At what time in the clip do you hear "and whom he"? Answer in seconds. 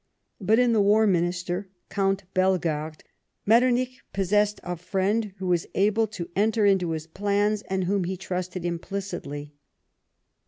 7.69-8.17